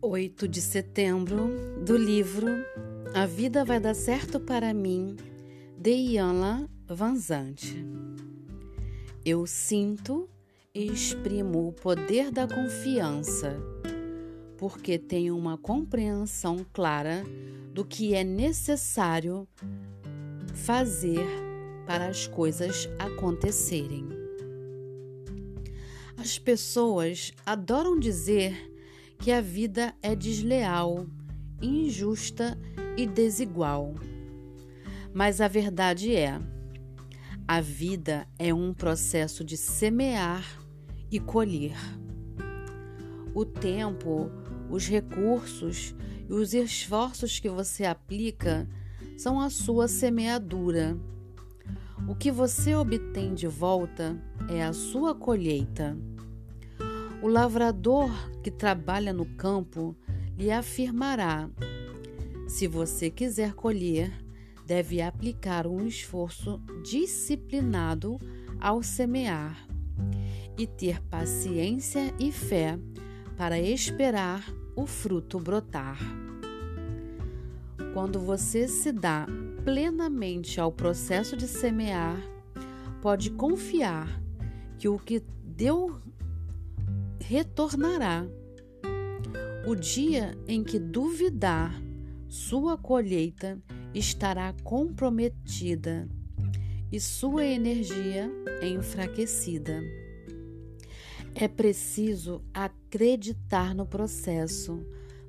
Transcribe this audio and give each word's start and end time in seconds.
8 0.00 0.46
de 0.46 0.60
setembro, 0.60 1.50
do 1.84 1.96
livro 1.96 2.46
A 3.12 3.26
Vida 3.26 3.64
Vai 3.64 3.80
Dar 3.80 3.94
Certo 3.94 4.38
para 4.38 4.72
Mim, 4.72 5.16
de 5.76 5.90
Ianla 5.90 6.70
Vanzante. 6.86 7.84
Eu 9.24 9.44
sinto 9.44 10.28
e 10.72 10.86
exprimo 10.86 11.66
o 11.66 11.72
poder 11.72 12.30
da 12.30 12.46
confiança, 12.46 13.56
porque 14.56 15.00
tenho 15.00 15.36
uma 15.36 15.58
compreensão 15.58 16.64
clara 16.72 17.24
do 17.74 17.84
que 17.84 18.14
é 18.14 18.22
necessário 18.22 19.48
fazer 20.54 21.26
para 21.84 22.06
as 22.06 22.28
coisas 22.28 22.88
acontecerem. 23.00 24.06
As 26.16 26.38
pessoas 26.38 27.32
adoram 27.44 27.98
dizer 27.98 28.77
que 29.18 29.32
a 29.32 29.40
vida 29.40 29.94
é 30.02 30.14
desleal, 30.14 31.06
injusta 31.60 32.58
e 32.96 33.06
desigual. 33.06 33.94
Mas 35.12 35.40
a 35.40 35.48
verdade 35.48 36.14
é: 36.14 36.40
a 37.46 37.60
vida 37.60 38.28
é 38.38 38.52
um 38.54 38.72
processo 38.72 39.44
de 39.44 39.56
semear 39.56 40.44
e 41.10 41.18
colher. 41.18 41.76
O 43.34 43.44
tempo, 43.44 44.30
os 44.70 44.86
recursos 44.86 45.94
e 46.28 46.32
os 46.32 46.52
esforços 46.52 47.40
que 47.40 47.48
você 47.48 47.84
aplica 47.84 48.68
são 49.16 49.40
a 49.40 49.50
sua 49.50 49.88
semeadura. 49.88 50.96
O 52.08 52.14
que 52.14 52.30
você 52.30 52.74
obtém 52.74 53.34
de 53.34 53.46
volta 53.46 54.16
é 54.48 54.62
a 54.62 54.72
sua 54.72 55.14
colheita. 55.14 55.96
O 57.20 57.26
lavrador 57.26 58.10
que 58.42 58.50
trabalha 58.50 59.12
no 59.12 59.26
campo 59.26 59.96
lhe 60.36 60.52
afirmará: 60.52 61.50
se 62.46 62.68
você 62.68 63.10
quiser 63.10 63.54
colher, 63.54 64.12
deve 64.64 65.02
aplicar 65.02 65.66
um 65.66 65.84
esforço 65.84 66.60
disciplinado 66.82 68.18
ao 68.60 68.82
semear 68.82 69.66
e 70.56 70.66
ter 70.66 71.02
paciência 71.02 72.14
e 72.20 72.30
fé 72.30 72.78
para 73.36 73.58
esperar 73.58 74.44
o 74.76 74.86
fruto 74.86 75.40
brotar. 75.40 75.98
Quando 77.94 78.20
você 78.20 78.68
se 78.68 78.92
dá 78.92 79.26
plenamente 79.64 80.60
ao 80.60 80.70
processo 80.70 81.36
de 81.36 81.48
semear, 81.48 82.16
pode 83.02 83.30
confiar 83.30 84.20
que 84.78 84.88
o 84.88 84.98
que 84.98 85.20
deu 85.44 86.00
retornará. 87.28 88.26
O 89.66 89.74
dia 89.74 90.34
em 90.46 90.64
que 90.64 90.78
duvidar, 90.78 91.78
sua 92.26 92.78
colheita 92.78 93.62
estará 93.92 94.54
comprometida 94.64 96.08
e 96.90 96.98
sua 96.98 97.44
energia 97.44 98.30
enfraquecida. 98.62 99.82
É 101.34 101.46
preciso 101.46 102.42
acreditar 102.54 103.74
no 103.74 103.84
processo 103.84 104.82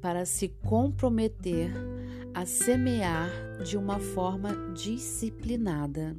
para 0.00 0.24
se 0.24 0.48
comprometer 0.48 1.70
a 2.32 2.46
semear 2.46 3.28
de 3.62 3.76
uma 3.76 4.00
forma 4.00 4.72
disciplinada. 4.72 6.16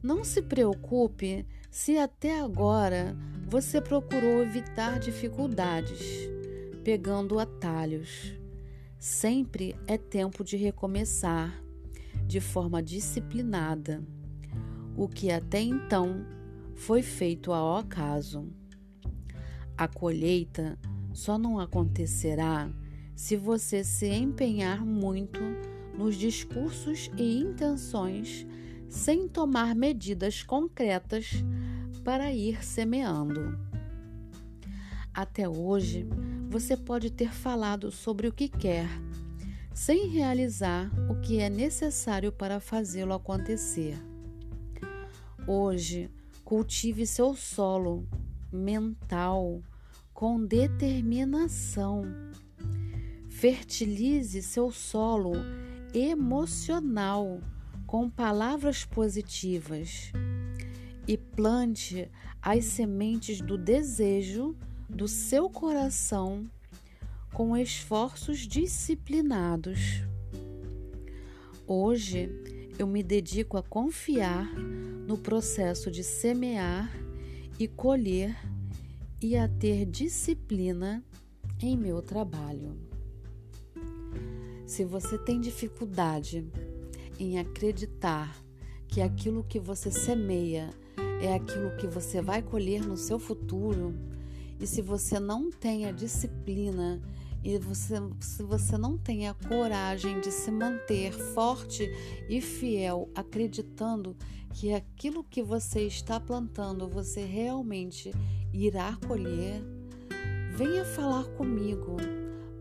Não 0.00 0.22
se 0.22 0.40
preocupe 0.42 1.44
se 1.72 1.98
até 1.98 2.38
agora 2.38 3.16
você 3.52 3.82
procurou 3.82 4.42
evitar 4.42 4.98
dificuldades, 4.98 6.00
pegando 6.82 7.38
atalhos. 7.38 8.32
Sempre 8.98 9.76
é 9.86 9.98
tempo 9.98 10.42
de 10.42 10.56
recomeçar 10.56 11.62
de 12.26 12.40
forma 12.40 12.82
disciplinada, 12.82 14.02
o 14.96 15.06
que 15.06 15.30
até 15.30 15.60
então 15.60 16.24
foi 16.74 17.02
feito 17.02 17.52
ao 17.52 17.76
acaso. 17.76 18.48
A 19.76 19.86
colheita 19.86 20.78
só 21.12 21.36
não 21.36 21.60
acontecerá 21.60 22.70
se 23.14 23.36
você 23.36 23.84
se 23.84 24.08
empenhar 24.08 24.82
muito 24.82 25.40
nos 25.92 26.16
discursos 26.16 27.10
e 27.18 27.40
intenções 27.40 28.46
sem 28.88 29.28
tomar 29.28 29.74
medidas 29.74 30.42
concretas 30.42 31.44
para 32.04 32.32
ir 32.32 32.64
semeando. 32.64 33.58
Até 35.14 35.48
hoje, 35.48 36.06
você 36.48 36.76
pode 36.76 37.10
ter 37.10 37.32
falado 37.32 37.90
sobre 37.90 38.26
o 38.26 38.32
que 38.32 38.48
quer, 38.48 38.88
sem 39.74 40.08
realizar 40.08 40.90
o 41.10 41.20
que 41.20 41.38
é 41.38 41.48
necessário 41.48 42.32
para 42.32 42.60
fazê-lo 42.60 43.14
acontecer. 43.14 43.98
Hoje, 45.46 46.10
cultive 46.44 47.06
seu 47.06 47.34
solo 47.34 48.06
mental 48.52 49.62
com 50.12 50.44
determinação. 50.44 52.04
Fertilize 53.28 54.40
seu 54.42 54.70
solo 54.70 55.32
emocional 55.94 57.40
com 57.86 58.08
palavras 58.08 58.84
positivas 58.84 60.12
e 61.06 61.16
plante 61.16 62.10
as 62.40 62.64
sementes 62.64 63.40
do 63.40 63.58
desejo 63.58 64.56
do 64.88 65.08
seu 65.08 65.48
coração 65.48 66.50
com 67.32 67.56
esforços 67.56 68.40
disciplinados. 68.40 70.02
Hoje 71.66 72.28
eu 72.78 72.86
me 72.86 73.02
dedico 73.02 73.56
a 73.56 73.62
confiar 73.62 74.52
no 75.06 75.16
processo 75.16 75.90
de 75.90 76.04
semear 76.04 76.92
e 77.58 77.66
colher 77.66 78.36
e 79.20 79.36
a 79.36 79.48
ter 79.48 79.86
disciplina 79.86 81.02
em 81.60 81.76
meu 81.76 82.02
trabalho. 82.02 82.76
Se 84.66 84.84
você 84.84 85.16
tem 85.18 85.40
dificuldade 85.40 86.46
em 87.18 87.38
acreditar 87.38 88.36
que 88.88 89.00
aquilo 89.00 89.44
que 89.44 89.58
você 89.58 89.90
semeia 89.90 90.70
é 91.22 91.34
aquilo 91.34 91.76
que 91.76 91.86
você 91.86 92.20
vai 92.20 92.42
colher 92.42 92.84
no 92.84 92.96
seu 92.96 93.16
futuro, 93.16 93.94
e 94.58 94.66
se 94.66 94.82
você 94.82 95.20
não 95.20 95.50
tem 95.50 95.86
a 95.86 95.92
disciplina 95.92 97.00
e 97.44 97.58
você, 97.58 97.94
se 98.20 98.42
você 98.42 98.76
não 98.76 98.98
tem 98.98 99.28
a 99.28 99.34
coragem 99.34 100.20
de 100.20 100.32
se 100.32 100.50
manter 100.50 101.12
forte 101.12 101.88
e 102.28 102.40
fiel, 102.40 103.08
acreditando 103.14 104.16
que 104.52 104.74
aquilo 104.74 105.24
que 105.24 105.42
você 105.42 105.86
está 105.86 106.18
plantando 106.20 106.88
você 106.88 107.24
realmente 107.24 108.12
irá 108.52 108.96
colher, 109.06 109.62
venha 110.56 110.84
falar 110.84 111.24
comigo. 111.36 111.96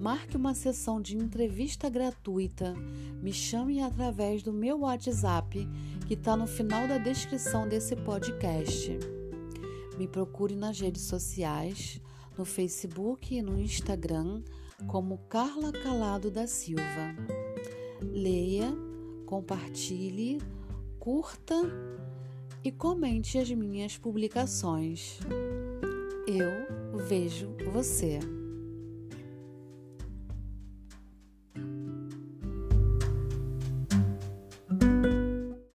Marque 0.01 0.35
uma 0.35 0.55
sessão 0.55 0.99
de 0.99 1.15
entrevista 1.15 1.87
gratuita. 1.87 2.73
Me 3.21 3.31
chame 3.31 3.83
através 3.83 4.41
do 4.41 4.51
meu 4.51 4.79
WhatsApp, 4.79 5.69
que 6.07 6.15
está 6.15 6.35
no 6.35 6.47
final 6.47 6.87
da 6.87 6.97
descrição 6.97 7.69
desse 7.69 7.95
podcast. 7.95 8.97
Me 9.99 10.07
procure 10.07 10.55
nas 10.55 10.79
redes 10.79 11.03
sociais, 11.03 12.01
no 12.35 12.43
Facebook 12.45 13.35
e 13.35 13.43
no 13.43 13.61
Instagram, 13.61 14.41
como 14.87 15.19
Carla 15.29 15.71
Calado 15.71 16.31
da 16.31 16.47
Silva. 16.47 17.15
Leia, 18.01 18.73
compartilhe, 19.27 20.41
curta 20.97 21.61
e 22.63 22.71
comente 22.71 23.37
as 23.37 23.51
minhas 23.51 23.99
publicações. 23.99 25.19
Eu 26.25 26.97
vejo 27.05 27.55
você. 27.71 28.40